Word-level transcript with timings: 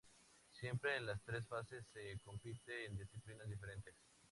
Siempre 0.49 0.97
en 0.97 1.05
las 1.05 1.21
tres 1.21 1.45
fases 1.47 1.85
se 1.93 2.17
compite 2.23 2.87
en 2.87 2.97
disciplinas 2.97 3.47
diferentes. 3.47 3.93